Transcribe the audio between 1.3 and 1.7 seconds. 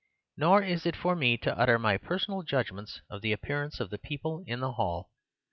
to